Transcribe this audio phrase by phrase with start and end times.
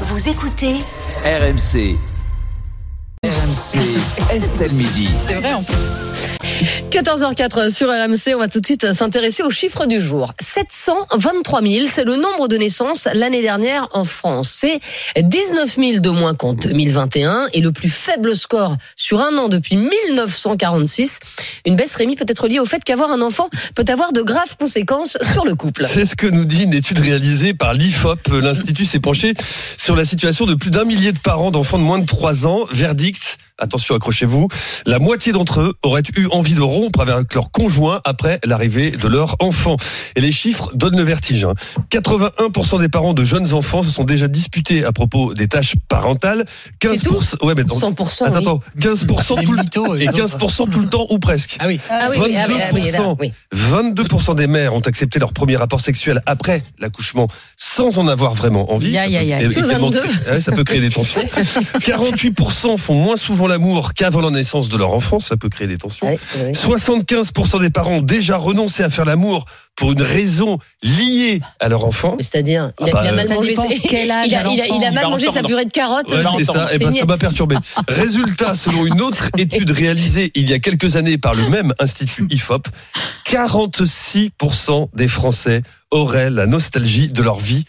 [0.00, 0.74] Vous écoutez
[1.24, 1.96] RMC.
[3.24, 3.78] RMC,
[4.32, 5.08] Estelle Midi.
[5.28, 6.43] C'est vrai en plus.
[6.90, 10.32] 14h04 sur RMC, on va tout de suite s'intéresser aux chiffres du jour.
[10.40, 14.60] 723 000, c'est le nombre de naissances l'année dernière en France.
[14.60, 14.80] C'est
[15.20, 19.76] 19 000 de moins qu'en 2021 et le plus faible score sur un an depuis
[19.76, 21.20] 1946.
[21.66, 24.56] Une baisse, Rémi, peut être liée au fait qu'avoir un enfant peut avoir de graves
[24.56, 25.86] conséquences sur le couple.
[25.88, 28.28] C'est ce que nous dit une étude réalisée par l'IFOP.
[28.40, 29.34] L'Institut s'est penché
[29.78, 32.66] sur la situation de plus d'un millier de parents d'enfants de moins de 3 ans.
[32.70, 34.48] Verdict, attention, accrochez-vous,
[34.86, 39.08] la moitié d'entre eux auraient eu envie de rompre avec leur conjoint après l'arrivée de
[39.08, 39.76] leur enfant.
[40.16, 41.44] Et les chiffres donnent le vertige.
[41.44, 41.54] hein.
[41.90, 46.44] 81% des parents de jeunes enfants se sont déjà disputés à propos des tâches parentales.
[46.82, 48.24] 15%, ouais, mais attends, 100%.
[48.24, 48.38] attends, oui.
[48.38, 51.56] attends, 15% tout le mythos, et 15% tout le temps ou presque.
[51.60, 51.80] Ah oui.
[51.90, 53.16] Ah oui, oui, ah oui, ah oui, là, 22%.
[53.20, 53.32] oui.
[53.54, 58.72] 22% des mères ont accepté leur premier rapport sexuel après l'accouchement sans en avoir vraiment
[58.72, 58.94] envie.
[59.40, 60.40] Et- et 22.
[60.40, 61.20] Ça peut créer des tensions.
[61.78, 65.78] 48% font moins souvent l'amour qu'avant la naissance de leur enfant, ça peut créer des
[65.78, 66.06] tensions.
[66.08, 66.52] Ah oui, c'est vrai.
[66.52, 69.44] 75% des parents ont déjà renoncé à faire l'amour
[69.76, 72.16] pour une raison liée à leur enfant.
[72.20, 74.40] C'est-à-dire, il, a- Ah bah, il a mal mangé dépend ses- quel âge il a,
[74.40, 74.80] a il a- il a l'enfant.
[74.80, 76.10] mal Il va mangé sa purée de carottes.
[76.12, 77.56] Ouais, c'est ça, et ben, ça m'a perturbé.
[77.88, 82.26] Résultat, selon une autre étude réalisée il y a quelques années par le même institut
[82.30, 82.68] IFOP,
[83.30, 87.64] 46% des Français auraient la nostalgie de leur vie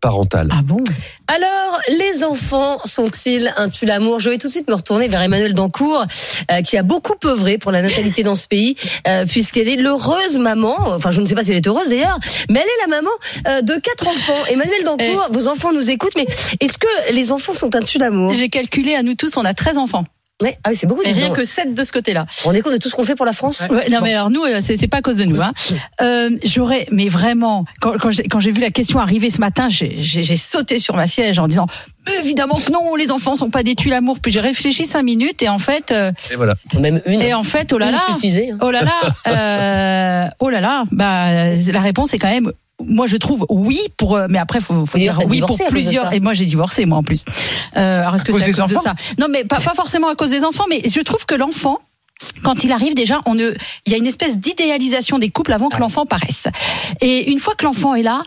[0.00, 0.48] pré-parentale.
[0.52, 0.82] Ah bon?
[1.26, 4.20] Alors, les enfants sont-ils un tue l'amour?
[4.20, 6.04] Je vais tout de suite me retourner vers Emmanuel Dancourt,
[6.50, 8.76] euh, qui a beaucoup œuvré pour la natalité dans ce pays,
[9.06, 12.18] euh, puisqu'elle est l'heureuse maman, enfin je ne sais pas si elle est heureuse d'ailleurs,
[12.48, 13.10] mais elle est la maman
[13.46, 14.46] euh, de quatre enfants.
[14.48, 16.26] Emmanuel Dancourt, vos enfants nous écoutent, mais
[16.60, 18.32] est-ce que les enfants sont un tue l'amour?
[18.32, 20.04] J'ai calculé à nous tous, on a 13 enfants.
[20.40, 21.02] Ouais, Ah oui, c'est beaucoup.
[21.02, 22.24] Et dis rien que 7 de ce côté-là.
[22.44, 24.30] On est compte de tout ce qu'on fait pour la France Ouais, non mais alors
[24.30, 25.40] nous, euh, c'est c'est pas à cause de nous.
[25.42, 25.52] Hein.
[26.00, 29.68] Euh, J'aurais, mais vraiment, quand, quand j'ai quand j'ai vu la question arriver ce matin,
[29.68, 31.66] j'ai- j'ai j'ai sauté sur ma siège en disant
[32.06, 34.18] Mais évidemment que non, les enfants sont pas des tues l'amour.
[34.20, 36.54] Puis j'ai réfléchi cinq minutes et en fait, euh, Et voilà.
[36.78, 37.20] Même une.
[37.20, 38.50] et en fait, oh là là, suffisait.
[38.52, 38.58] hein.
[38.62, 38.92] oh là là,
[40.24, 42.52] euh, oh là là, bah la réponse est quand même.
[42.84, 45.66] Moi, je trouve oui pour, euh, mais après, faut, faut dire oui pour à cause
[45.68, 46.12] plusieurs.
[46.12, 47.24] Et moi, j'ai divorcé, moi en plus.
[47.76, 49.14] Euh, alors, est-ce que cause c'est à des cause de enfants ça?
[49.18, 51.80] Non, mais pas, pas forcément à cause des enfants, mais je trouve que l'enfant.
[52.42, 53.52] Quand il arrive déjà, on ne,
[53.86, 56.48] il y a une espèce d'idéalisation des couples avant que l'enfant paraisse.
[57.00, 58.22] Et une fois que l'enfant est là,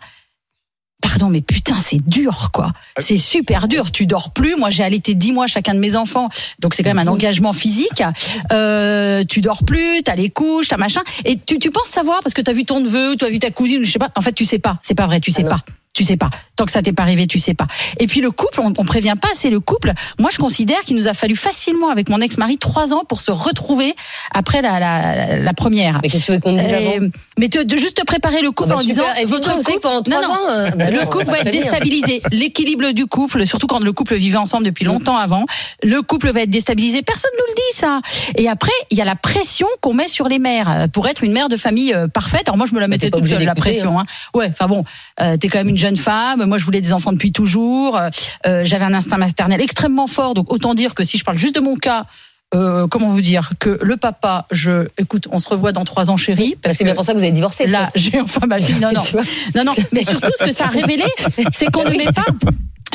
[1.01, 2.71] pardon, mais putain, c'est dur, quoi.
[2.99, 3.91] C'est super dur.
[3.91, 4.55] Tu dors plus.
[4.55, 6.29] Moi, j'ai allaité dix mois chacun de mes enfants,
[6.59, 8.03] donc c'est quand même un engagement physique.
[8.51, 12.33] Euh, tu dors plus, t'as les couches, t'as machin, et tu, tu penses savoir parce
[12.33, 14.09] que t'as vu ton neveu, tu as vu ta cousine, je sais pas.
[14.15, 14.79] En fait, tu sais pas.
[14.81, 15.19] C'est pas vrai.
[15.19, 15.59] Tu sais Ah pas.
[15.93, 16.29] Tu sais pas.
[16.55, 17.67] Tant que ça t'est pas arrivé, tu sais pas.
[17.99, 19.91] Et puis le couple, on, on prévient pas, c'est le couple.
[20.19, 23.31] Moi, je considère qu'il nous a fallu facilement, avec mon ex-mari, trois ans pour se
[23.31, 23.93] retrouver
[24.33, 25.99] après la, la, la première.
[26.01, 28.69] Mais qu'est-ce que qu'on dise avant Euh, mais te- de juste te préparer le couple
[28.71, 29.03] Ah bah en disant.
[29.21, 30.33] Et votre couple pendant trois Non, non.
[30.33, 32.21] ans, euh, bah le couple va être déstabilisé.
[32.31, 35.45] L'équilibre du couple, surtout quand le couple vivait ensemble depuis longtemps avant,
[35.83, 37.01] le couple va être déstabilisé.
[37.01, 37.99] Personne nous le dit ça.
[38.37, 41.23] Et après, il y a la pression qu'on met sur les mères euh, pour être
[41.23, 42.43] une mère de famille parfaite.
[42.47, 43.99] Alors moi, je me la Bah, mettais toute seule la pression.
[43.99, 44.05] Hein.
[44.33, 44.83] Ouais, enfin bon,
[45.19, 46.45] euh, t'es quand même une jeune femme.
[46.45, 47.97] Moi, je voulais des enfants depuis toujours.
[48.45, 50.33] Euh, J'avais un instinct maternel extrêmement fort.
[50.33, 52.05] Donc autant dire que si je parle juste de mon cas.
[52.53, 56.17] Euh, comment vous dire que le papa, je écoute, on se revoit dans trois ans,
[56.17, 56.57] chérie.
[56.73, 57.65] C'est bien pour ça que vous avez divorcé.
[57.65, 58.75] Là, j'ai enfin ma fille.
[58.75, 59.01] Non, non,
[59.55, 59.73] non, non.
[59.93, 61.05] Mais surtout, ce que ça a révélé,
[61.53, 62.25] c'est qu'on ne met pas.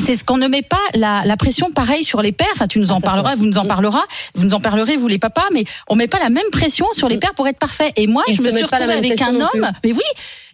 [0.04, 2.46] C'est ce qu'on ne met pas la, la pression pareille sur les pères.
[2.52, 4.04] Enfin, tu nous en Ah, ça, parleras, vous nous en parleras,
[4.34, 5.46] vous nous en parlerez, vous les papas.
[5.54, 7.92] Mais on met pas la même pression sur les pères pour être parfait.
[7.96, 9.70] Et moi, Ils je me suis retrouvée avec un homme.
[9.82, 10.04] Mais oui,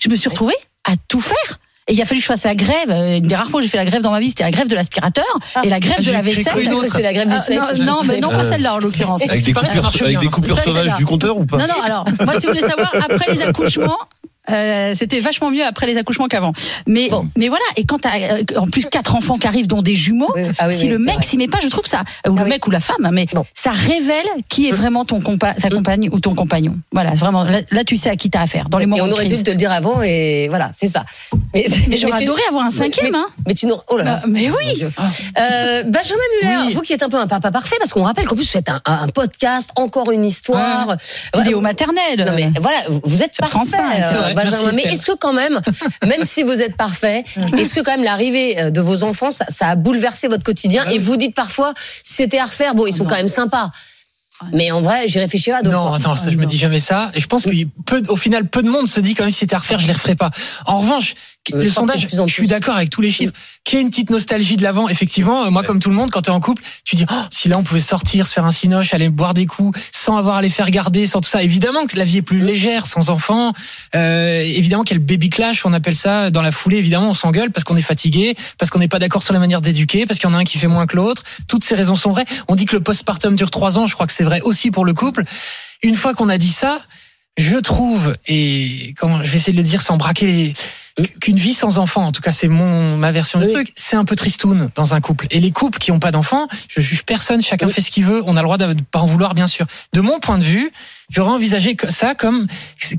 [0.00, 0.54] je me suis retrouvée
[0.84, 1.58] à tout faire.
[1.92, 2.88] Et il a fallu que je fasse la grève.
[2.88, 4.50] Euh, Une des rares fois où j'ai fait la grève dans ma vie, c'était la
[4.50, 5.60] grève de l'aspirateur Ah.
[5.62, 6.44] et la grève Ah, de la vaisselle.
[6.90, 7.60] c'est la grève du Ah, sexe.
[7.80, 9.20] non, non, mais non, pas Euh, celle-là en l'occurrence.
[9.20, 11.82] Avec des paraît que ça coupures, avec des sauvages du compteur ou pas Non, non,
[11.84, 13.98] alors, moi, si vous voulez savoir, après les accouchements,
[14.50, 16.52] euh, c'était vachement mieux après les accouchements qu'avant.
[16.86, 17.26] Mais, Bon.
[17.36, 20.30] mais voilà, et quand t'as, euh, en plus quatre enfants qui arrivent, dont des jumeaux,
[20.34, 22.02] Oui, ah oui, si oui, le mec s'y met pas, je trouve que ça, ou
[22.24, 22.48] Ah le oui.
[22.48, 23.44] mec ou la femme, mais Bon.
[23.54, 26.76] ça révèle qui est vraiment ton compa ta compagne ou ton compagnon.
[26.92, 29.08] Voilà, vraiment, là, là, tu sais à qui t'as affaire, dans les Et moments on
[29.08, 31.04] de aurait dû te le dire avant et voilà, c'est ça.
[31.54, 33.26] Mais, Mais j'aurais tu- adoré avoir un cinquième, mais, hein.
[33.46, 33.82] Mais tu n'aurais.
[33.88, 34.16] Oh là là.
[34.22, 34.74] Bah, mais oui.
[34.74, 34.90] Dieu.
[35.38, 38.34] Euh, Benjamin Muller, vous qui êtes un peu un papa parfait, parce qu'on rappelle qu'en
[38.34, 40.96] plus vous faites un, un podcast, encore une histoire.
[41.36, 42.24] Vidéo maternelle.
[42.26, 43.76] Non mais voilà, vous- êtes parfait,
[44.34, 44.62] Benjamin.
[44.62, 45.60] Merci, mais est-ce que quand même,
[46.06, 47.24] même si vous êtes parfait,
[47.58, 50.84] est-ce que quand même l'arrivée euh, de vos enfants, ça, ça a bouleversé votre quotidien
[50.90, 53.70] Et vous dites parfois, c'était à refaire, bon, ils sont quand même sympas.
[54.52, 55.98] Mais en vrai, j'y réfléchirai à deux Non, fois.
[56.00, 57.12] non, ça, je me dis jamais ça.
[57.14, 59.58] Et je pense qu'au final, peu de monde se dit quand même si c'était à
[59.58, 60.30] refaire, je les referais pas.
[60.66, 61.14] En revanche,
[61.50, 63.32] le pense que sondage, je suis d'accord avec tous les chiffres.
[63.64, 65.44] Qui a une petite nostalgie de l'avant, effectivement.
[65.44, 67.58] euh, Moi, comme tout le monde, quand t'es en couple, tu dis, oh, si là
[67.58, 70.48] on pouvait sortir, se faire un cinoche, aller boire des coups, sans avoir à les
[70.48, 71.42] faire garder, sans tout ça.
[71.42, 73.52] Évidemment que la vie est plus légère, sans enfants.
[73.94, 76.30] Euh, évidemment qu'il y a le baby clash, on appelle ça.
[76.30, 79.22] Dans la foulée, évidemment, on s'engueule parce qu'on est fatigué, parce qu'on n'est pas d'accord
[79.22, 81.22] sur la manière d'éduquer, parce qu'il y en a un qui fait moins que l'autre.
[81.48, 82.26] Toutes ces raisons sont vraies.
[82.48, 83.86] On dit que le postpartum dure trois ans.
[83.86, 85.24] Je crois que c'est vrai aussi pour le couple.
[85.82, 86.80] Une fois qu'on a dit ça,
[87.38, 90.54] je trouve, et comment je vais essayer de le dire sans braquer les,
[91.20, 94.04] qu'une vie sans enfant, en tout cas c'est mon ma version du truc, c'est un
[94.04, 95.26] peu tristoun dans un couple.
[95.30, 97.72] Et les couples qui ont pas d'enfants, je juge personne, chacun Oui.
[97.72, 99.66] fait ce qu'il veut, on a le droit de pas en vouloir bien sûr.
[99.92, 100.70] De mon point de vue,
[101.10, 102.46] j'aurais envisagé ça comme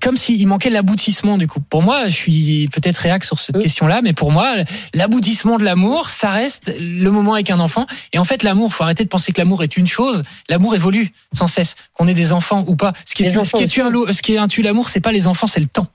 [0.02, 1.66] comme s'il manquait l'aboutissement du couple.
[1.70, 3.64] Pour moi, je suis peut-être réac sur cette Oui.
[3.64, 4.52] question-là, mais pour moi,
[4.94, 7.86] l'aboutissement de l'amour, ça reste le moment avec un enfant.
[8.12, 10.24] Et en fait, l'amour, faut arrêter de penser que l'amour est une chose.
[10.50, 12.94] L'amour évolue sans cesse, qu'on ait des enfants ou pas.
[13.06, 13.76] Ce qui est, Les ce enfants qui est aussi.
[13.76, 15.88] tue un ce qui est un tue l'amour, c'est pas les enfants, c'est le temps.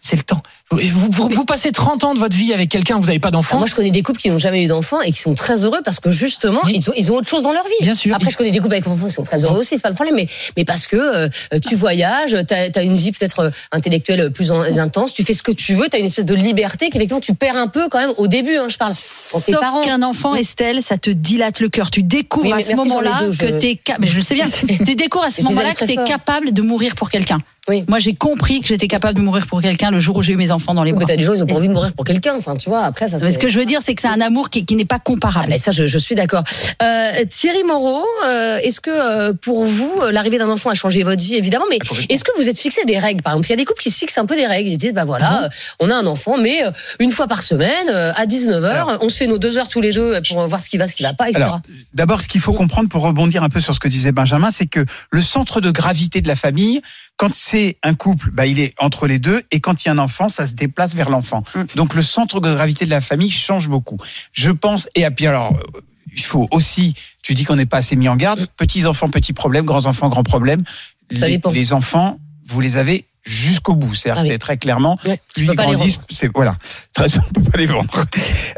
[0.00, 0.42] C'est le temps.
[0.72, 3.28] Vous, vous, vous- vous passez 30 ans de votre vie avec quelqu'un, vous n'avez pas
[3.28, 3.58] Ah, d'enfant.
[3.58, 5.78] moi, je connais des couples qui n'ont jamais eu d'enfants et qui sont très heureux
[5.84, 6.72] parce que justement, Oui.
[6.80, 7.70] ils, ont, ils ont autre chose dans leur vie.
[7.84, 8.12] Bien sûr.
[8.16, 9.94] Après, je connais des couples avec enfants qui sont très heureux aussi, c'est pas le
[9.94, 10.26] problème, mais,
[10.56, 11.28] mais parce que euh,
[11.64, 15.44] tu voyages, t'as as une vie peut-être euh, intellectuelle plus en- intense, tu fais ce
[15.44, 18.12] que tu veux, t'as une espèce de liberté qu'effectivement tu perds un peu quand même
[18.16, 18.92] au début, hein, je parle.
[19.30, 19.80] Pour tes Sauf parents.
[19.82, 21.92] qu'un enfant, Estelle, ça te dilate le cœur.
[21.92, 24.34] Tu découvres Oui, à ce moment-là deux, je- que t'es, ca- mais je le sais
[24.34, 24.46] bien.
[24.84, 26.04] tu découvres à ce moment-là que fort.
[26.04, 27.38] capable de mourir pour quelqu'un.
[27.68, 27.84] Oui.
[27.88, 30.36] Moi, j'ai compris que j'étais capable de mourir pour quelqu'un le jour où j'ai eu
[30.36, 31.06] mes enfants dans les Mais bras.
[31.06, 33.08] t'as des gens, ils ont pas envie de mourir pour quelqu'un, enfin, tu vois, après,
[33.08, 34.84] ça Mais ce que je veux dire, c'est que c'est un amour qui, qui n'est
[34.84, 35.48] pas Ah comparable.
[35.50, 36.42] ben ça, je, je suis d'accord.
[36.82, 41.22] Euh, Thierry Moreau, euh, est-ce que euh, pour vous, l'arrivée d'un enfant a changé votre
[41.22, 43.56] vie, évidemment, mais est-ce que vous êtes fixé des règles Par exemple, il y a
[43.56, 44.68] des couples qui se fixent un peu des règles.
[44.70, 45.48] Ils se disent, bah voilà, euh,
[45.80, 46.60] on a un enfant, mais
[47.00, 49.92] une fois par semaine, à 19h, Alors- on se fait nos deux heures tous les
[49.92, 51.46] deux pour voir ce qui va, ce qui va pas, etc.
[51.94, 54.66] D'abord, ce qu'il faut comprendre pour rebondir un peu sur ce que disait Benjamin, c'est
[54.66, 56.80] que le centre de gravité de la famille,
[57.16, 59.92] quand c'est un couple, bah, il est entre les deux, et quand il y a
[59.94, 61.42] un enfant, ça se déplace vers l'enfant.
[61.54, 61.62] Mm.
[61.76, 63.98] Donc, le centre de gravité de la famille change beaucoup.
[64.32, 65.80] Je pense, et puis alors, euh,
[66.14, 69.32] il faut aussi, tu dis qu'on n'est pas assez mis en garde, petits enfants, petits
[69.32, 70.64] problèmes, grands enfants, grands problèmes.
[71.10, 73.94] Les enfants, vous les avez jusqu'au bout.
[73.94, 74.38] C'est-à-dire Ah oui.
[74.38, 76.56] très clairement, Ouais, pas les grandissent, c'est voilà,
[76.94, 78.04] très on peut pas les vendre.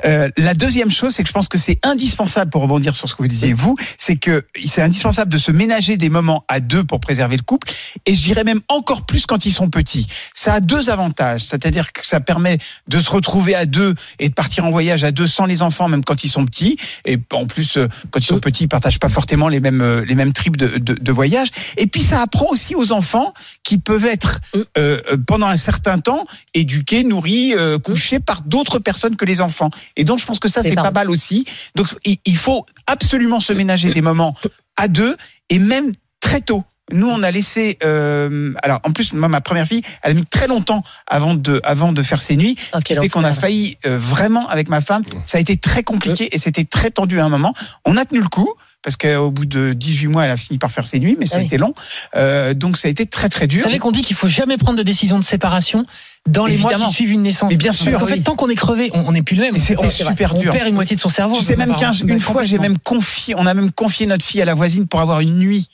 [0.05, 3.15] Euh, la deuxième chose, c'est que je pense que c'est indispensable pour rebondir sur ce
[3.15, 6.85] que vous disiez vous, c'est que c'est indispensable de se ménager des moments à deux
[6.85, 7.69] pour préserver le couple,
[8.07, 10.07] et je dirais même encore plus quand ils sont petits.
[10.35, 14.35] Ça a deux avantages, c'est-à-dire que ça permet de se retrouver à deux et de
[14.35, 17.47] partir en voyage à deux sans les enfants, même quand ils sont petits, et en
[17.47, 20.33] plus euh, quand ils sont petits, ils partagent pas fortement les mêmes euh, les mêmes
[20.33, 21.49] tripes de, de, de voyage.
[21.77, 23.33] Et puis ça apprend aussi aux enfants
[23.65, 24.41] qui peuvent être.
[24.77, 29.41] Euh, euh, pendant un certain temps éduqués, nourris, euh, couchés par d'autres personnes que les
[29.41, 29.71] enfants.
[29.97, 31.45] Et donc je pense que ça C'est pas mal aussi.
[31.75, 34.35] Donc il faut absolument se ménager des moments
[34.77, 35.17] à deux
[35.49, 36.65] et même très tôt.
[36.91, 37.79] Nous, on a laissé.
[37.85, 41.61] Euh, alors, en plus, moi, ma première fille, elle a mis très longtemps avant de,
[41.65, 42.57] avant de faire ses nuits.
[42.73, 45.03] Ah, Ce qui fait qu'on a failli euh, vraiment avec ma femme.
[45.27, 47.53] Ça a été très compliqué et c'était très tendu à un moment.
[47.85, 48.53] On a tenu le coup
[48.83, 51.35] parce qu'au bout de 18 mois, elle a fini par faire ses nuits, mais ça
[51.35, 51.47] Ah a oui.
[51.47, 51.75] été long.
[52.15, 53.63] Euh, donc, ça a été très très Vous dur.
[53.65, 55.83] savez qu'on dit qu'il faut jamais prendre de décision de séparation
[56.29, 57.51] dans les mois qui suivent une naissance.
[57.51, 59.43] Mais bien sûr, Parce qu'en fait, tant qu'on est crevé, on on n'est plus le
[59.43, 59.57] même.
[59.57, 60.53] Et c'était On- super on dur.
[60.53, 61.37] perd une moitié de son cerveau.
[61.37, 62.15] Tu sais même qu'un Complètement.
[62.15, 65.01] une fois, j'ai même confié, on a même confié notre fille à la voisine pour
[65.01, 65.69] avoir une nuit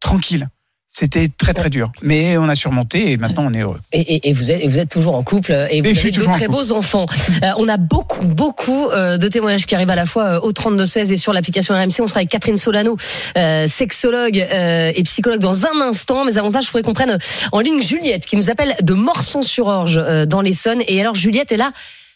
[0.00, 0.48] tranquille.
[0.90, 3.78] C'était très très dur, mais on a surmonté et maintenant on est heureux.
[3.92, 6.22] Et, et- et vous êtes, et vous êtes toujours en couple et vous avez de
[6.22, 6.50] très couple.
[6.50, 7.04] beaux enfants.
[7.42, 10.50] Euh, on a beaucoup, beaucoup euh, de témoignages qui arrivent à la fois euh, au
[10.50, 12.00] 32-16 et sur l'application RMC.
[12.00, 12.96] On sera avec Catherine Solano,
[13.36, 16.24] euh, sexologue euh, et psychologue dans un instant.
[16.24, 17.18] Mais avant ça, je voudrais qu'on prenne
[17.52, 20.82] en ligne Juliette qui nous appelle de Morson-sur-Orge euh, dans l'Essonne.
[20.88, 21.70] Et alors Juliette est là,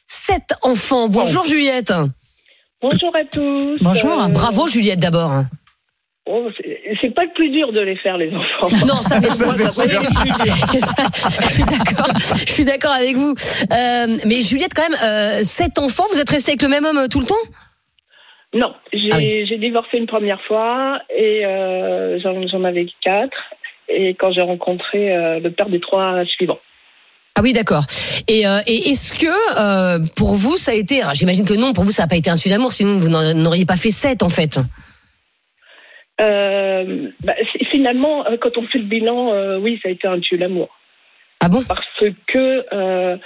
[0.08, 1.08] sept enfants.
[1.10, 1.92] Bonjour Juliette.
[2.80, 3.78] Bonjour à tous.
[3.82, 4.22] Bonjour.
[4.22, 5.44] Euh, Bravo Juliette d'abord.
[6.26, 6.48] Oh,
[7.00, 8.76] c'est- pas le plus dur de les faire, les enfants.
[8.86, 9.40] Non, ça, merci.
[9.44, 12.08] Ça, ça, je suis d'accord.
[12.46, 13.34] Je suis d'accord avec vous.
[13.72, 16.04] Euh, mais Juliette, quand même, euh, sept enfants.
[16.12, 17.34] Vous êtes restée avec le même homme euh, tout le temps?
[18.54, 19.46] Non, j'ai Ah oui.
[19.48, 23.36] j'ai divorcé une première fois et euh, j'en avais quatre.
[23.88, 25.08] Et quand j'ai rencontré
[25.40, 26.58] le père des trois suivants.
[27.34, 27.84] Ah oui, d'accord.
[28.28, 29.26] Et, euh, et est-ce que
[29.58, 31.72] euh, pour vous, ça a été J'imagine que non.
[31.72, 32.72] Pour vous, ça n'a pas été un sujet d'amour.
[32.72, 34.58] Sinon, vous n'auriez pas fait sept, en fait.
[36.22, 37.34] Euh, bah,
[37.70, 40.68] finalement, euh, quand on fait le bilan, euh, oui, ça a été un tue l'amour.
[41.40, 41.62] Ah bon?
[41.66, 43.16] Parce que euh,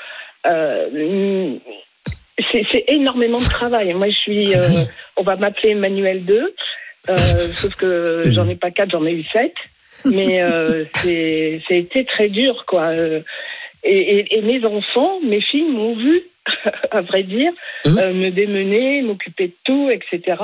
[2.52, 3.92] c'est énormément de travail.
[3.94, 4.54] Moi, je suis.
[4.54, 4.84] euh,
[5.16, 6.54] on va m'appeler Emmanuel 2,
[7.10, 7.14] euh,
[7.52, 9.54] sauf que j'en ai pas quatre, j'en ai eu sept.
[10.06, 10.42] Mais
[10.94, 12.94] c'est été très dur, quoi.
[12.94, 16.22] Et, et, et mes enfants, mes filles m'ont vu,
[16.90, 17.52] à vrai dire,
[17.86, 20.42] euh, me démener, m'occuper de tout, etc.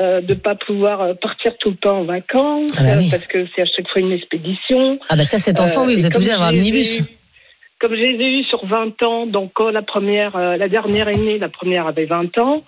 [0.00, 3.08] Euh, de pas pouvoir euh, partir tout le temps en vacances Ah bah oui.
[3.08, 4.98] euh, parce que c'est à chaque fois une expédition.
[5.10, 7.02] Ah bah ça, cet enfant, Euh, oui, vous êtes obligé d'avoir un minibus.
[7.78, 11.08] comme je les ai eus sur 20 ans, donc quand la première, euh, la dernière
[11.08, 12.64] est née, la première avait 20 ans,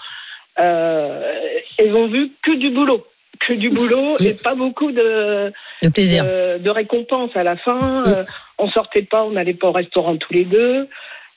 [0.60, 1.32] euh,
[1.78, 3.06] elles ont vu que du boulot,
[3.46, 5.50] que du boulot et pas beaucoup de,
[5.82, 6.24] De plaisir.
[6.24, 8.04] de, de récompenses à la fin.
[8.06, 8.24] Euh,
[8.58, 10.88] on sortait pas, on n'allait pas au restaurant tous les deux.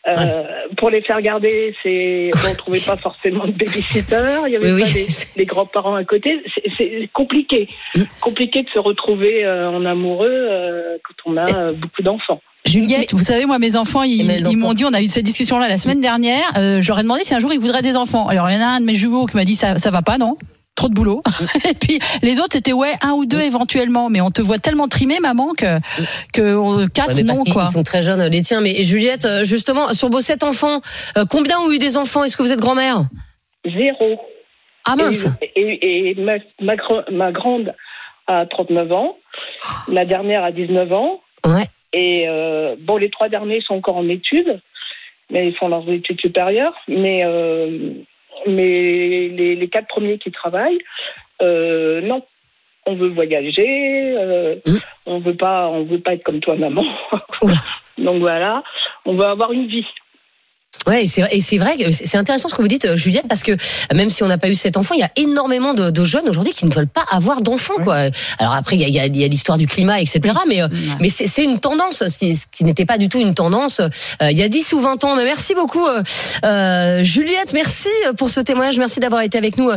[0.08, 0.44] Euh,
[0.78, 4.24] Pour les faire garder, c'est on trouvait pas forcément de babysitter.
[4.48, 5.08] Il y avait Oui, pas oui.
[5.36, 6.42] des grands-parents à côté.
[6.78, 8.04] C'est- compliqué, Mm.
[8.22, 12.42] compliqué de se retrouver euh, en amoureux euh, quand on a euh, beaucoup d'enfants.
[12.66, 14.26] Juliette, vous savez, moi, mes enfants, ils,
[14.58, 16.44] m'ont dit, on a eu cette discussion-là la semaine dernière.
[16.58, 18.28] Euh, J'aurais demandé si un jour ils voudraient des enfants.
[18.28, 20.02] Alors, il y en a un de mes jumeaux qui m'a dit, ça, ça va
[20.02, 20.38] pas, non?
[20.78, 21.22] Trop de boulot.
[21.70, 24.88] Et puis les autres c'était ouais un ou deux éventuellement, mais on te voit tellement
[24.88, 25.66] trimé maman que
[26.34, 27.66] que euh, quatre Ouais, non quoi.
[27.70, 28.62] Ils sont très jeunes, les tiens.
[28.62, 30.80] Mais Juliette, euh, justement, sur vos sept enfants,
[31.18, 32.24] euh, combien ont eu des enfants?
[32.24, 33.02] Est-ce que vous êtes grand-mère?
[33.66, 34.22] Zéro.
[34.86, 37.74] Ah mince Et, et- et ma, ma, gr- ma grande
[38.28, 39.18] a 39 ans,
[39.90, 41.20] la dernière a 19 ans.
[41.46, 41.66] Ouais.
[41.94, 44.62] Et euh, bon, les trois derniers sont encore en études,
[45.32, 46.76] mais ils font leurs études supérieures.
[46.88, 47.94] Mais, euh,
[48.46, 50.80] mais les, les quatre premiers qui travaillent,
[51.42, 52.24] euh, non.
[52.86, 54.78] On veut voyager, euh, Mm.
[55.08, 56.86] on veut pas, on veut pas être comme toi, maman.
[57.98, 58.64] Donc voilà,
[59.06, 59.86] on veut avoir une vie.
[60.86, 63.44] Ouais, et c'est et c'est vrai c'est intéressant ce que vous dites, euh, Juliette, parce
[63.44, 63.52] que
[63.94, 66.30] même si on n'a pas eu cet enfant, il y a énormément de, de jeunes
[66.30, 67.96] aujourd'hui qui ne veulent pas avoir d'enfants, quoi.
[68.40, 70.22] Alors après, il y a, a- a l'histoire du climat, etc.
[70.48, 70.68] Mais euh,
[71.02, 73.80] mais c'est c'est une tendance, ce qui, ce qui n'était pas du tout une tendance
[73.82, 75.16] euh, il y a 10 ou 20 ans.
[75.16, 76.04] Mais merci beaucoup, euh,
[76.46, 77.52] euh, Juliette.
[77.54, 78.78] Merci pour ce témoignage.
[78.78, 79.70] Merci d'avoir été avec nous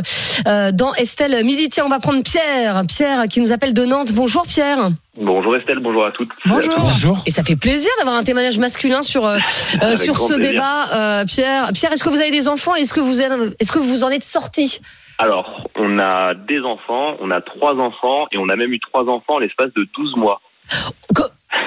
[0.47, 1.67] euh, dans Estelle Midi.
[1.69, 2.83] Tiens, on va prendre Pierre.
[2.87, 4.13] Pierre qui nous appelle de Nantes.
[4.13, 4.91] Bonjour Pierre.
[5.17, 6.29] Bonjour Estelle, bonjour à toutes.
[6.45, 6.73] Bonjour.
[6.77, 7.21] Bonjour.
[7.25, 9.37] Et ça fait plaisir d'avoir un témoignage masculin sur euh,
[9.83, 10.51] euh, sur ce plaisir.
[10.53, 11.71] débat, euh, Pierre.
[11.73, 14.09] Pierre, est-ce que vous avez des enfants Est-ce que vous êtes, est-ce que vous en
[14.09, 14.79] êtes sorti?
[15.17, 19.01] Alors, on a des enfants, on a trois enfants et on a même eu trois
[19.03, 20.41] enfants en l'espace de 12 mois.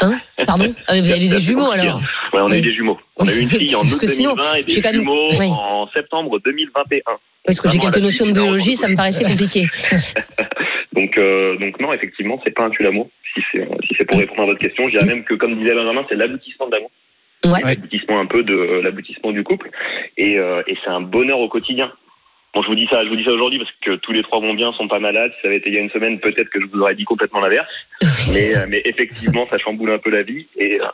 [0.00, 0.18] Hein?
[0.46, 0.74] Pardon?
[0.86, 2.00] Ah, Vous avez eu des jumeaux alors
[2.32, 2.58] Ouais, on a Oui.
[2.58, 2.98] eu des jumeaux.
[3.18, 4.90] On a eu une fille en Parce août que sinon, 2020 et des j'ai quand
[4.90, 5.46] même- jumeaux Oui.
[5.50, 7.02] en septembre 2021.
[7.44, 9.68] Parce que j'ai quelques notions de biologie, ça me paraissait compliqué.
[11.14, 13.08] Donc, euh, donc non, effectivement, c'est pas un tue l'amour.
[13.34, 15.74] Si c'est si c'est pour répondre à votre question, je dirais même que comme disait
[15.74, 16.90] Benjamin, c'est l'aboutissement de l'amour,
[17.44, 17.60] Ouais.
[17.62, 19.70] l'aboutissement un peu de euh, l'aboutissement du couple,
[20.16, 21.92] et, euh, et c'est un bonheur au quotidien.
[22.54, 24.38] Bon, je vous dis ça, je vous dis ça aujourd'hui parce que tous les trois
[24.38, 25.32] vont bien, sont pas malades.
[25.36, 27.04] Si ça avait été il y a une semaine, peut-être que je vous aurais dit
[27.04, 27.74] complètement l'inverse.
[28.32, 30.84] Mais, euh, mais effectivement, ça chamboule un peu la vie et, euh,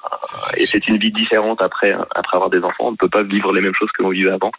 [0.56, 2.86] et c'est une vie différente après après avoir des enfants.
[2.88, 4.50] On ne peut pas vivre les mêmes choses que l'on vivait avant.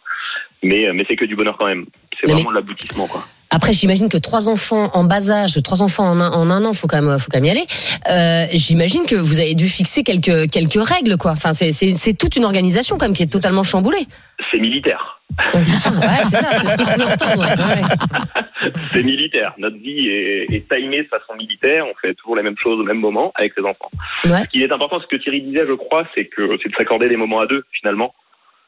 [0.62, 1.86] Mais euh, mais c'est que du bonheur quand même.
[2.20, 3.24] C'est Mais- vraiment l'aboutissement quoi.
[3.52, 6.72] Après, j'imagine que trois enfants en bas âge, trois enfants en un, en un an,
[6.72, 7.66] faut quand même, faut quand même y aller.
[8.10, 11.32] Euh, j'imagine que vous avez dû fixer quelques quelques règles, quoi.
[11.32, 14.06] Enfin, c'est toute une organisation quand même qui est totalement chamboulée.
[14.50, 15.20] C'est militaire.
[15.54, 17.40] Ouais, c'est ça, ouais, c'est ça, c'est ce que je voulais entendre.
[17.40, 18.72] ouais, ouais.
[18.92, 19.54] C'est militaire.
[19.58, 21.84] Notre vie est, est timée de façon militaire.
[21.86, 23.90] On fait toujours les mêmes choses au même moment avec ses enfants.
[24.24, 27.08] Ce qui est important, ce que Thierry disait, je crois, c'est que c'est de s'accorder
[27.08, 28.14] des moments à deux finalement.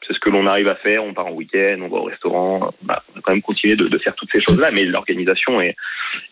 [0.07, 1.03] C'est ce que l'on arrive à faire.
[1.03, 2.71] On part en week-end, on va au restaurant.
[2.83, 5.75] Bah, on va quand même continuer de, de faire toutes ces choses-là, mais l'organisation est,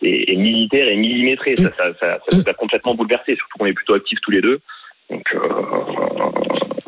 [0.03, 1.55] est, est militaire et millimétrée.
[1.57, 3.35] Ça, ça, ça, ça nous a complètement bouleversé.
[3.35, 4.59] Surtout qu'on est plutôt actifs tous les deux.
[5.09, 5.39] Donc, euh,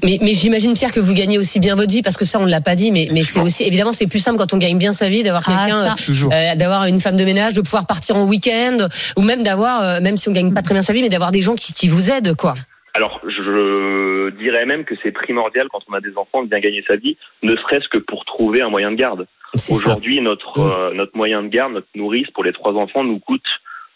[0.03, 2.45] Mais, mais j'imagine Pierre que vous gagnez aussi bien votre vie parce que ça on
[2.45, 4.77] ne l'a pas dit, mais mais c'est aussi évidemment c'est plus simple quand on gagne
[4.77, 5.95] bien sa vie d'avoir Ah, quelqu'un.
[5.95, 6.31] Toujours.
[6.31, 8.77] euh, d'avoir une femme de ménage, de pouvoir partir en week-end,
[9.17, 11.31] ou même d'avoir, euh, même si on gagne pas très bien sa vie, mais d'avoir
[11.31, 12.55] des gens qui, qui vous aident, quoi.
[12.95, 16.81] Alors, je dirais même que c'est primordial quand on a des enfants de bien gagner
[16.87, 19.27] sa vie, ne serait-ce que pour trouver un moyen de garde.
[19.69, 23.43] Aujourd'hui, notre euh, notre moyen de garde, notre nourrice pour les trois enfants nous coûte,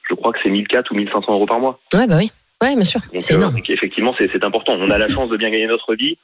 [0.09, 1.79] je crois que c'est 1400 ou 1500 euros par mois.
[1.93, 2.29] Ouais, bah oui.
[2.61, 2.99] Ouais, bien sûr.
[3.39, 4.73] Donc, euh, effectivement, c'est important.
[4.73, 6.17] On a la chance de bien gagner notre vie.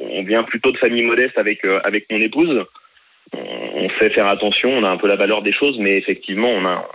[0.00, 2.64] On vient plutôt de famille modeste avec euh, avec mon épouse.
[3.36, 4.70] On on sait faire attention.
[4.70, 6.88] On a un peu la valeur des choses, mais effectivement, on a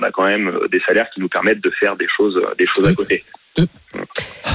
[0.00, 2.54] on a quand même euh, des salaires qui nous permettent de faire des choses euh,
[2.58, 3.22] des choses à côté.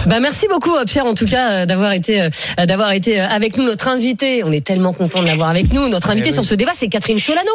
[0.08, 3.26] Bah merci beaucoup euh, Pierre en tout cas euh, d'avoir été euh, d'avoir été euh,
[3.28, 4.44] avec nous notre invité.
[4.44, 5.88] On est tellement content de l'avoir avec nous.
[5.90, 6.36] Notre invité Eh oui.
[6.36, 7.52] sur ce débat c'est Catherine Solano,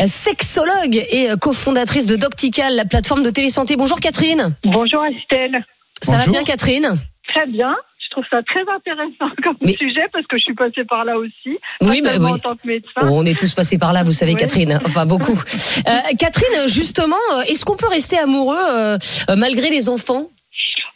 [0.00, 3.76] euh, sexologue et euh, cofondatrice de Doctical, la plateforme de télésanté.
[3.76, 4.54] Bonjour Catherine.
[4.64, 5.64] Bonjour Estelle.
[6.02, 6.96] Ça va bien Catherine?
[7.34, 7.74] Très bien.
[8.08, 11.18] Je trouve ça très intéressant comme Mais- sujet parce que je suis passée par là
[11.18, 11.58] aussi.
[11.82, 12.34] Oui, bah, seulement oui.
[12.34, 12.90] en tant que médecin.
[13.02, 14.38] On est tous passés par là, vous savez, Oui.
[14.38, 14.78] Catherine.
[14.84, 15.38] Enfin, beaucoup.
[15.86, 18.98] Euh, Catherine, justement, euh, est-ce qu'on peut rester amoureux euh,
[19.30, 20.28] euh, malgré les enfants?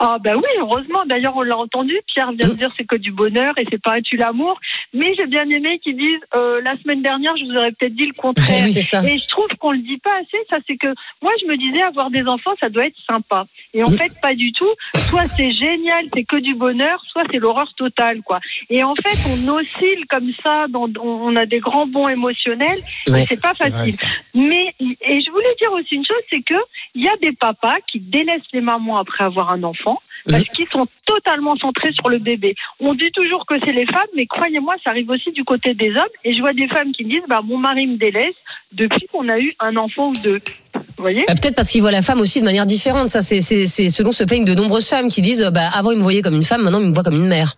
[0.04, 1.04] Ah ben oui, heureusement.
[1.06, 1.96] D'ailleurs, on l'a entendu.
[2.08, 4.58] Pierre vient de dire c'est que du bonheur et c'est pas un tue l'amour.
[4.92, 8.06] Mais j'ai bien aimé qu'ils disent euh, la semaine dernière, je vous aurais peut-être dit
[8.06, 8.64] le contraire.
[8.64, 9.00] Oui, c'est ça.
[9.04, 10.38] Et je trouve qu'on le dit pas assez.
[10.50, 10.88] Ça, c'est que
[11.22, 13.46] moi, je me disais avoir des enfants, ça doit être sympa.
[13.74, 14.74] Et en fait, pas du tout.
[14.96, 18.40] Soit c'est génial, c'est que du bonheur, soit c'est l'horreur totale, quoi.
[18.70, 20.66] Et en fait, on oscille comme ça.
[20.68, 22.80] Dans, on a des grands bons émotionnels.
[23.08, 23.22] Ouais.
[23.22, 23.94] Et c'est pas facile.
[24.34, 26.60] Mais et je voulais dire aussi une chose, c'est que
[26.96, 30.44] il y a des papas qui délaissent les mamans après avoir un enfant enfants parce
[30.50, 32.54] qu'ils sont totalement centrés sur le bébé.
[32.78, 35.90] On dit toujours que c'est les femmes, mais croyez-moi, ça arrive aussi du côté des
[35.96, 36.14] hommes.
[36.24, 38.36] Et je vois des femmes qui me disent, bah, mon mari me délaisse
[38.72, 40.40] depuis qu'on a eu un enfant ou deux.
[40.74, 43.08] Vous voyez Bah, Peut-être parce qu'ils voient la femme aussi de manière différente.
[43.08, 45.68] Ça, c'est c'est- c'est ce dont se plaignent de nombreuses femmes qui disent, euh, bah,
[45.74, 47.54] avant ils me voyaient comme une femme, maintenant ils me voient comme une mère.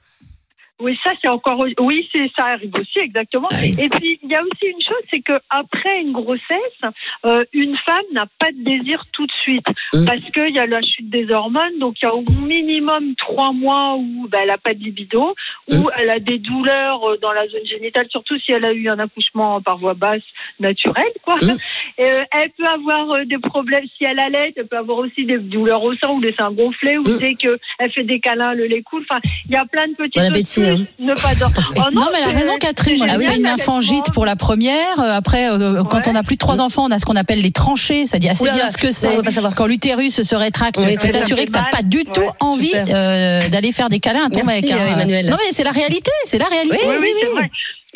[0.83, 1.65] Oui, ça c'est encore.
[1.79, 3.47] Oui, c'est ça arrive aussi exactement.
[3.53, 3.75] Ah oui.
[3.79, 6.81] Et puis il y a aussi une chose, c'est que après une grossesse,
[7.25, 10.05] euh, une femme n'a pas de désir tout de suite Mm.
[10.07, 13.53] parce qu'il y a la chute des hormones, donc il y a au minimum trois
[13.53, 15.35] mois où bah, elle a pas de libido,
[15.69, 15.91] où Mm.
[15.99, 18.99] elle a des douleurs euh, dans la zone génitale, surtout si elle a eu un
[18.99, 20.23] accouchement par voie basse
[20.59, 21.37] naturelle, quoi.
[21.37, 21.57] Mm.
[22.01, 25.39] Euh, elle peut avoir euh, des problèmes si elle allait, elle peut avoir aussi des
[25.39, 28.67] douleurs au sein ou des seins gonflés, ou dès que elle fait des câlins, le
[28.67, 29.05] lait coule.
[29.09, 30.33] Enfin, il y a plein de petites Bon
[30.71, 30.77] hein.
[30.99, 31.73] ne pas dormir.
[31.77, 33.05] Oh Non, mais elle a raison, Catherine.
[33.07, 34.99] J'ai génial, fait une infangite pour la première.
[35.01, 36.09] Euh, Après, euh, quand Ouais.
[36.13, 38.07] on a plus de trois enfants, on a ce qu'on appelle les tranchées.
[38.07, 39.55] Ça dit assez bien ce que on c'est.
[39.55, 42.73] Quand l'utérus se rétracte, Oui, je peux t'assurer que t'as pas du tout Ouais, envie
[42.75, 44.73] euh, d'aller faire des câlins à ton Merci, mec.
[44.73, 44.77] hein.
[44.81, 45.27] euh, Emmanuel.
[45.31, 46.11] Non, mais c'est la réalité.
[46.25, 46.79] C'est la réalité.
[46.83, 47.41] Oui, Oui, oui.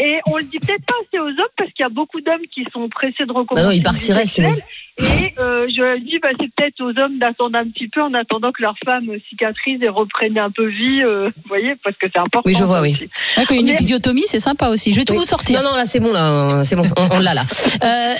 [0.01, 2.47] Et on le dit peut-être pas assez aux hommes parce qu'il y a beaucoup d'hommes
[2.55, 3.55] qui sont pressés de recommencer.
[3.57, 4.63] Bah non, ils partiraient sexuelle.
[5.01, 8.51] Et euh, je dis, bah, c'est peut-être aux hommes d'attendre un petit peu en attendant
[8.51, 11.03] que leur femme cicatrise et reprenne un peu vie.
[11.03, 12.43] euh, vous voyez, parce que c'est important.
[12.47, 12.97] Oui, je vois, oui.
[13.37, 14.93] Ouais, quand il y a une Mais- épisiotomie, c'est sympa aussi.
[14.93, 15.21] Je vais tout Oui.
[15.21, 15.63] vous sortir.
[15.63, 17.45] Non, non, là c'est bon, là, c'est bon, on, on l'a là.
[17.85, 18.15] Euh,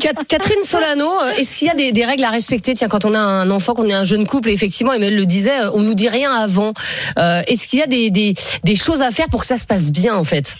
[0.00, 2.74] Cat- Catherine Solano, euh, est-ce qu'il y a des, des règles à respecter?
[2.74, 5.26] Tiens, quand on a un enfant, qu'on est un jeune couple, et effectivement, Emmanuel le
[5.26, 6.72] disait, euh, on nous dit rien avant.
[7.18, 9.66] Euh, est-ce qu'il y a des, des, des choses à faire pour que ça se
[9.66, 10.54] passe bien, en fait?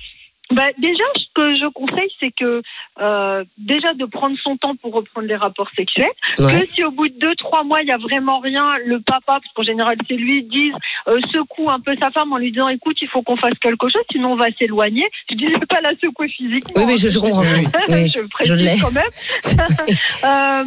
[0.50, 2.62] Bah, déjà, ce que je conseille, c'est que
[3.00, 6.10] euh, déjà de prendre son temps pour reprendre les rapports sexuels.
[6.38, 6.60] Ouais.
[6.60, 9.40] Que si au bout de deux, trois mois, il y a vraiment rien, le papa,
[9.40, 10.74] parce qu'en général c'est lui, dise
[11.08, 13.88] euh, secoue un peu sa femme en lui disant écoute, il faut qu'on fasse quelque
[13.88, 15.08] chose, sinon on va s'éloigner.
[15.30, 16.72] Je dis pas la secouer physiquement.
[16.76, 16.96] Oui, oui, hein.
[16.98, 17.42] je, je comprends.
[17.42, 19.04] Oui, je précise quand même.
[20.24, 20.64] Euh,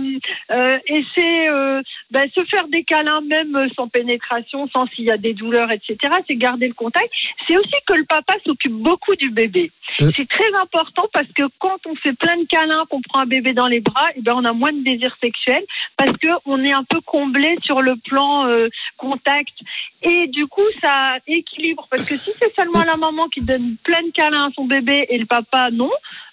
[0.51, 5.11] euh, et c'est euh, ben, se faire des câlins même sans pénétration, sans s'il y
[5.11, 5.97] a des douleurs, etc.
[6.27, 7.09] C'est garder le contact.
[7.47, 9.64] C'est aussi que le papa s'occupe beaucoup du bébé.
[9.99, 10.09] Mm.
[10.15, 13.53] C'est très important parce que quand on fait plein de câlins, qu'on prend un bébé
[13.53, 15.63] dans les bras, et ben on a moins de désir sexuel
[15.97, 18.67] parce que on est un peu comblé sur le plan euh,
[18.97, 19.53] contact.
[20.01, 24.03] Et du coup, ça équilibre parce que si c'est seulement la maman qui donne plein
[24.03, 25.89] de câlins à son bébé et le papa non,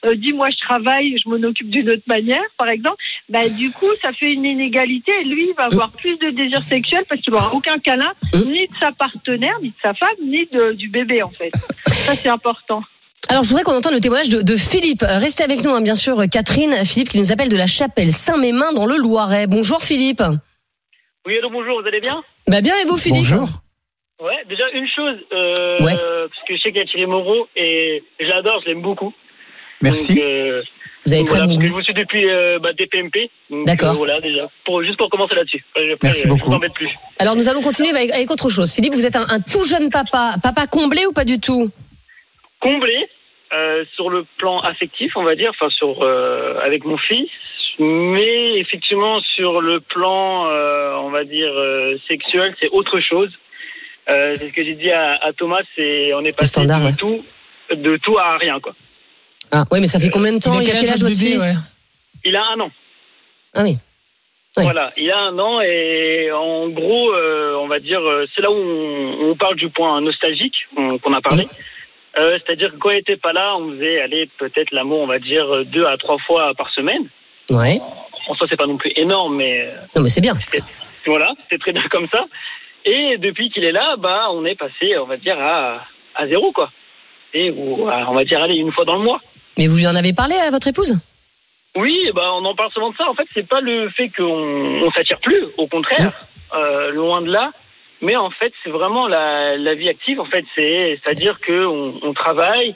[0.07, 2.97] euh, dis moi je travaille, je m'en occupe d'une autre manière, par exemple,
[3.29, 6.63] bah, du coup ça fait une inégalité et lui il va avoir plus de désir
[6.65, 10.47] sexuel parce qu'il n'aura aucun câlin ni de sa partenaire, ni de sa femme, ni
[10.47, 11.53] de- du bébé en fait.
[11.87, 12.83] Ça c'est important.
[13.33, 15.03] Alors, je voudrais qu'on entende le témoignage de, de Philippe.
[15.03, 16.75] Euh, Restez avec nous, hein, bien sûr, Catherine.
[16.85, 19.47] Philippe qui nous appelle de la chapelle Saint-Mémin dans le Loiret.
[19.47, 20.23] Bonjour, Philippe.
[21.27, 22.23] Oui, allô, bonjour, vous allez bien?
[22.47, 23.21] Bah, bien, et vous, Philippe?
[23.21, 23.49] Bonjour.
[24.21, 25.95] Ouais, déjà une chose, euh, Ouais.
[25.95, 29.15] parce que je sais qu'il y a Thierry Moreau et je l'adore, je l'aime beaucoup.
[29.81, 30.17] Merci.
[30.17, 30.63] Donc, euh,
[31.07, 33.31] Vous avez très voilà, je vous suis depuis euh, bah, DPMP.
[33.65, 33.93] D'accord.
[33.93, 34.51] euh, voilà, déjà.
[34.67, 35.65] Pour, juste pour commencer là-dessus.
[36.03, 36.53] Merci euh, beaucoup.
[36.53, 36.91] Je plus.
[37.19, 38.75] Alors, nous allons continuer avec, avec autre chose.
[38.75, 40.35] Philippe, vous êtes un, un tout jeune papa.
[40.43, 41.71] Papa comblé ou pas du tout?
[42.61, 43.09] Comblé
[43.55, 47.29] euh, sur le plan affectif, on va dire, enfin sur euh, avec mon fils,
[47.79, 53.31] mais effectivement sur le plan, euh, on va dire euh, sexuel, c'est autre chose.
[54.11, 56.87] Euh, c'est ce que j'ai dit à, à Thomas, c'est on est passé standard, de
[56.87, 56.93] ouais.
[56.99, 57.25] tout
[57.73, 58.75] de tout à rien quoi.
[59.53, 61.41] Ah, oui, mais ça fait combien de temps Il Il a quel âge votre fils
[61.41, 61.55] ouais.
[62.25, 62.71] Il a un an.
[63.55, 63.77] Ah oui.
[64.59, 64.65] Oui.
[64.65, 68.01] Voilà, il a un an et en gros, euh, on va dire,
[68.35, 71.49] c'est là où on, on parle du point nostalgique on- qu'on a parlé.
[72.19, 75.19] Euh, C'est-à-dire que quand il était pas là, on faisait aller peut-être l'amour, on va
[75.19, 77.07] dire deux à trois fois par semaine.
[77.51, 77.81] Ouais.
[78.29, 80.35] En soi, c'est pas non plus énorme, mais euh, Non, mais c'est bien.
[81.07, 82.25] voilà, c'est très bien comme ça.
[82.85, 86.53] Et depuis qu'il est là, bah, on est passé, on va dire, à, à zéro,
[86.53, 86.71] quoi.
[87.35, 89.21] Et ou, à, on va dire, aller une fois dans le mois.
[89.59, 90.99] Mais vous lui en avez parlé à votre épouse?
[91.77, 93.09] Oui, bah, on en parle souvent de ça.
[93.09, 94.25] En fait, c'est pas le fait qu'on
[94.85, 96.13] on s'attire plus, au contraire,
[96.55, 97.51] euh, loin de là.
[98.03, 100.21] Mais en fait, c'est vraiment la, la vie active.
[100.21, 102.75] En fait, c'est c'est-à-dire que on, on travaille,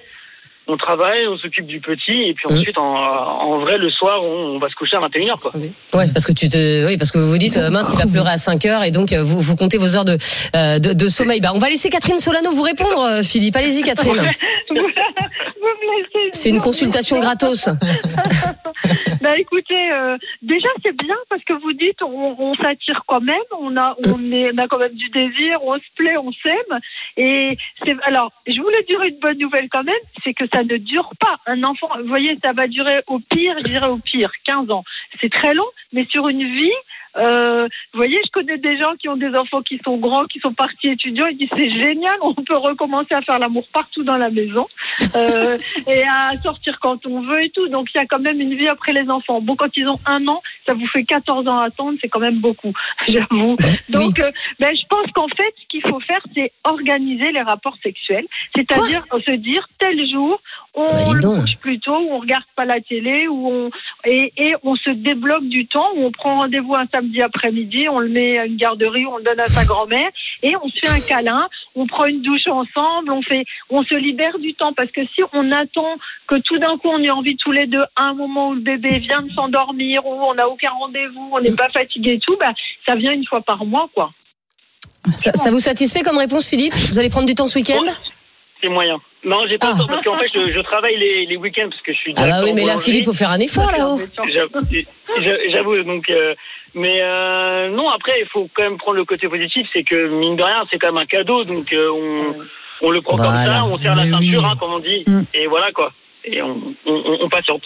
[0.68, 2.56] on travaille, on s'occupe du petit, et puis Mhm.
[2.58, 5.52] ensuite, en, en vrai, le soir, on, on va se coucher à 21 h quoi.
[5.94, 8.06] Ouais, parce que tu te, oui, parce que vous vous dites, euh, mince, il va
[8.12, 10.16] pleurer à 5 heures et donc euh, vous, vous comptez vos heures de,
[10.56, 11.40] euh, de, de sommeil.
[11.40, 13.56] Bah, on va laisser Catherine Solano vous répondre, Philippe.
[13.56, 14.22] Allez-y, Catherine.
[16.32, 17.68] C'est une consultation gratos.
[19.22, 23.76] Bah écoutez, euh, déjà c'est bien parce que vous dites on, s'attire quand même, on
[23.76, 26.80] a on a quand même du désir, on se plaît, on s'aime.
[27.16, 30.76] Et c'est alors je voulais dire une bonne nouvelle quand même, c'est que ça ne
[30.76, 31.36] dure pas.
[31.46, 34.84] Un enfant, vous voyez, ça va durer au pire, je dirais au pire, 15 ans.
[35.20, 36.70] C'est très long, mais sur une vie.
[37.16, 40.38] Euh, vous voyez, je connais des gens qui ont des enfants qui sont grands, qui
[40.40, 41.26] sont partis étudiants.
[41.26, 44.66] Ils disent c'est génial, on peut recommencer à faire l'amour partout dans la maison
[45.14, 47.68] euh, et à sortir quand on veut et tout.
[47.68, 49.40] Donc il y a quand même une vie après les enfants.
[49.40, 52.20] Bon, quand ils ont un an, ça vous fait 14 ans à attendre, c'est quand
[52.20, 52.72] même beaucoup,
[53.08, 53.56] j'avoue.
[53.88, 57.76] Donc, euh, ben, je pense qu'en fait, ce qu'il faut faire, c'est organiser les rapports
[57.82, 60.40] sexuels, c'est-à-dire se dire tel jour
[60.74, 63.70] on Bah, le couche plus tôt, ou on regarde pas la télé, ou on
[64.04, 67.98] et, et on se débloque du temps, où on prend rendez-vous un samedi après-midi, on
[67.98, 70.10] le met à une garderie, on le donne à sa grand-mère,
[70.42, 73.94] et on se fait un câlin, on prend une douche ensemble, on fait, on se
[73.94, 77.36] libère du temps, parce que si on attend que tout d'un coup on ait envie
[77.36, 80.48] tous les deux à un moment où le bébé vient de s'endormir, où on n'a
[80.48, 82.52] aucun rendez-vous, on n'est pas fatigué et tout, bah
[82.84, 84.12] ça vient une fois par mois, quoi.
[85.18, 86.74] Ça, ça vous satisfait comme réponse, Philippe?
[86.90, 87.84] Vous allez prendre du temps ce week-end?
[88.62, 88.98] C'est moyen.
[89.24, 89.72] Non, j'ai pas Ah.
[89.74, 92.14] le temps parce qu'en fait, je, je travaille les, les week-ends parce que je suis.
[92.16, 92.78] Ah bah oui, mais là.
[92.78, 93.98] Philippe, faut faire un effort là-haut.
[94.32, 94.66] J'avoue,
[95.22, 96.34] j'a- J'avoue, donc, euh,
[96.74, 97.88] mais euh, non.
[97.90, 100.78] Après, il faut quand même prendre le côté positif, c'est que mine de rien, c'est
[100.78, 103.32] quand même un cadeau, donc euh, on, on le prend Voilà.
[103.44, 104.48] comme ça, on serre la ceinture, oui.
[104.50, 105.22] hein, comme on dit, Mm.
[105.34, 105.92] et voilà quoi.
[106.24, 107.62] Et on, on, on- on patiente.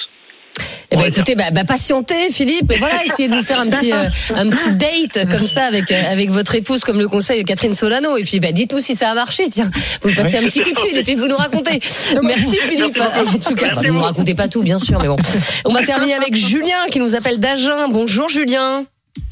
[0.92, 3.92] Eh ben écoutez, bah, bah, patientez, Philippe, et voilà, essayez de vous faire un petit,
[3.92, 7.74] euh, un petit date comme ça avec, euh, avec votre épouse, comme le conseille Catherine
[7.74, 8.16] Solano.
[8.16, 9.70] Et puis, bah, dites-nous si ça a marché, tiens.
[10.02, 11.78] Vous passez un petit coup de fil et puis vous nous racontez.
[12.22, 13.00] Merci Philippe.
[13.00, 15.16] En tout cas, bah, vous nous racontez pas tout, bien sûr, mais bon.
[15.64, 17.88] On va terminer avec Julien qui nous appelle d'Agen.
[17.90, 18.84] Bonjour Julien.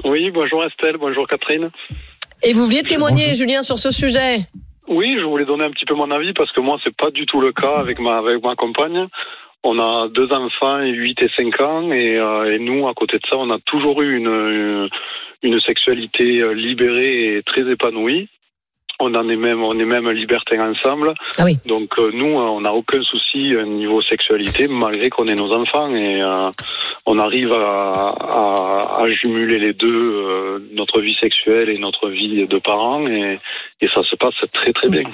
[0.04, 1.70] Oui, bonjour Estelle, bonjour Catherine.
[2.44, 4.46] Et vous vouliez témoigner, Julien, sur ce sujet?
[4.88, 7.26] Oui, je voulais donner un petit peu mon avis parce que moi, c'est pas du
[7.26, 9.08] tout le cas avec ma, avec ma compagne.
[9.64, 13.26] On a deux enfants, 8 et 5 ans, et, euh, et nous, à côté de
[13.28, 14.88] ça, on a toujours eu une,
[15.60, 18.28] sexualité euh, libérée et très épanouie.
[19.00, 21.14] On en est même, on est même libertins ensemble.
[21.38, 21.56] Ah oui.
[21.66, 25.94] Donc euh, nous, euh, on n'a aucun souci niveau sexualité, malgré qu'on ait nos enfants
[25.94, 26.50] et euh,
[27.06, 32.44] on arrive à, à, à jumeler les deux, euh, notre vie sexuelle et notre vie
[32.48, 33.38] de parents, et,
[33.80, 35.04] et ça se passe très très bien.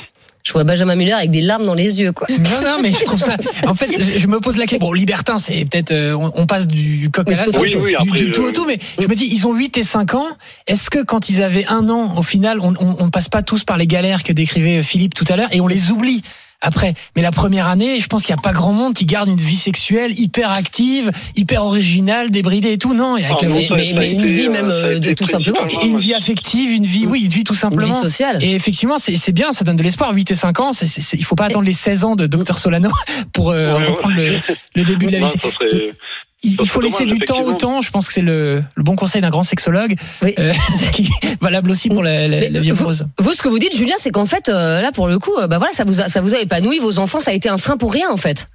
[0.46, 2.26] Je vois Benjamin Muller avec des larmes dans les yeux, quoi.
[2.30, 3.36] Non, non, mais je trouve ça.
[3.66, 4.86] En fait, je me pose la question.
[4.86, 5.92] Bon, libertin, c'est peut-être.
[5.92, 7.82] euh, on, on passe du coq à l'âne, chose.
[7.86, 9.82] Oui, oui, du- tout je- au tout, mais je me dis, ils ont 8 et
[9.82, 10.26] 5 ans.
[10.66, 13.64] Est-ce que quand ils avaient un an, au final, on, on, on passe pas tous
[13.64, 16.20] par les galères que décrivait Philippe tout à l'heure et on les oublie?
[16.60, 16.94] Après.
[17.16, 19.36] Mais la première année, je pense qu'il n'y a pas grand monde qui garde une
[19.36, 22.94] vie sexuelle hyper active, hyper originale, débridée et tout.
[22.94, 24.96] Non, Ah, la non, vie- ça- mais- a mais une vie euh, même, a euh,
[24.96, 25.58] été de tout simplement.
[25.66, 28.02] et une vie affective, une vie, oui, une vie tout Une vie simplement.
[28.02, 28.42] sociale.
[28.42, 30.12] Et effectivement, c'est bien, ça donne de l'espoir.
[30.14, 30.70] 8 et 5 ans,
[31.12, 32.90] il faut pas attendre les 16 ans de Dr Solano
[33.32, 34.40] pour euh, Ouais, reprendre ouais.
[34.48, 35.32] le, le début de la Non, vie.
[35.50, 35.92] serait-
[36.44, 37.80] Il, faut laisser dommage, du temps au temps.
[37.80, 40.34] Je pense que c'est le, le bon conseil d'un grand sexologue, Oui.
[40.38, 40.52] euh,
[40.92, 42.92] qui est valable aussi pour la, la, vous-
[43.32, 45.58] ce que vous dites, Julien, c'est qu'en fait, euh, là, pour le coup, euh, bah
[45.58, 47.76] voilà, ça vous a, ça vous a épanoui, vos enfants, ça a été un frein
[47.76, 48.46] pour rien, en fait.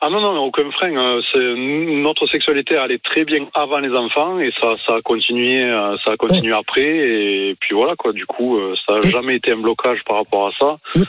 [0.00, 0.94] Ah non, non, aucun frein.
[0.94, 1.54] euh, c'est-
[2.02, 5.60] Notre sexualité allait très bien avant les enfants et ça, ça a continué,
[6.04, 6.82] ça a continué après.
[6.84, 8.12] Et puis voilà, quoi.
[8.12, 11.00] Du coup, euh, ça n'a jamais été un blocage par rapport à ça.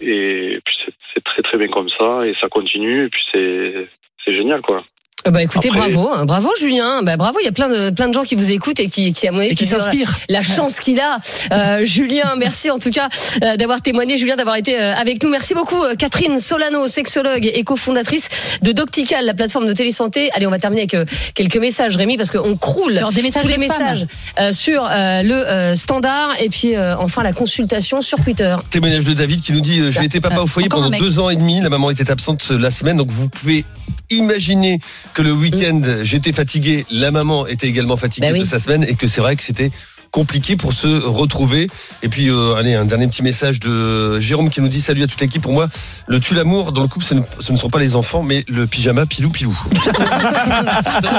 [0.00, 0.92] Et puis c'est-
[1.24, 3.04] très très bien comme ça et ça continue.
[3.06, 3.86] Et puis c'est
[4.24, 4.82] c'est génial, quoi.
[5.30, 8.08] Bah écoutez, Après- bravo, hein, bravo Julien, bah bravo, il y a plein de plein
[8.08, 10.16] de gens qui vous écoutent et qui qui à mon avis qui s'inspirent.
[10.28, 11.20] La chance qu'il a,
[11.52, 12.34] Euh, Julien.
[12.36, 13.08] Merci en tout cas
[13.42, 15.30] euh, d'avoir témoigné, Julien, d'avoir été euh, avec nous.
[15.30, 18.28] Merci beaucoup, euh, Catherine Solano, sexologue et cofondatrice
[18.62, 20.30] de Doctical, la plateforme de télésanté.
[20.34, 21.04] Allez, on va terminer avec euh,
[21.34, 24.06] quelques messages, Rémi, parce qu'on croule Alors, des messages sous les messages
[24.40, 28.56] euh, sur euh, le euh, standard et puis euh, enfin la consultation sur Twitter.
[28.70, 31.30] Témoignage de David qui nous dit euh, J'ai été papa au foyer pendant deux ans
[31.30, 31.60] et demi.
[31.60, 32.96] La maman était absente la semaine.
[32.96, 33.64] Donc vous pouvez
[34.10, 34.78] imaginer
[35.14, 36.86] que le week-end, j'étais fatigué.
[36.90, 38.40] La maman était également fatiguée Bah oui.
[38.40, 39.70] de sa semaine et que c'est vrai que c'était
[40.16, 41.68] compliqué pour se retrouver.
[42.02, 45.06] Et puis, euh, allez, un dernier petit message de Jérôme qui nous dit Salut à
[45.06, 45.42] toute l'équipe.
[45.42, 45.68] Pour moi,
[46.06, 48.44] le tue l'amour dans le couple, ce ne, ce ne sont pas les enfants, mais
[48.46, 49.58] le pyjama pilou pilou.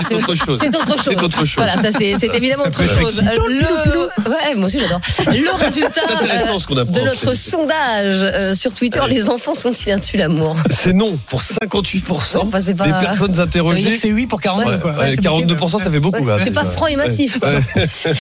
[0.08, 0.60] c'est autre chose.
[0.60, 1.02] C'est autre chose.
[1.04, 1.56] C'est autre chose.
[1.58, 3.24] Voilà, ça c'est c'est évidemment autre chose.
[3.24, 4.30] Le...
[4.30, 5.02] Ouais, moi aussi j'adore.
[5.28, 6.94] Le résultat C'est intéressant euh, ce qu'on apprend.
[6.94, 10.56] de notre sondage euh, sur Twitter, les enfants sont-ils un tue l'amour?
[10.70, 13.96] C'est non pour 58% Bah, c'est pas- des personnes interrogées.
[13.96, 14.92] c'est oui pour 42, Ouais, quoi.
[14.92, 16.24] ouais, Ouais, c'est 42%, ça fait beaucoup.
[16.40, 17.40] C'est là, pas franc et massif.
[17.40, 17.50] quoi.
[17.50, 17.88] Ouais.